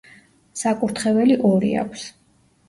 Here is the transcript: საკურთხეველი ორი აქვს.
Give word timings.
საკურთხეველი 0.61 1.37
ორი 1.51 1.71
აქვს. 1.83 2.09